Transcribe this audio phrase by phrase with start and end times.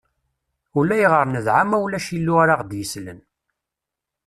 [0.79, 3.19] Ulayɣer nedɛa ma ulac illu ara ɣ-d-yeslen.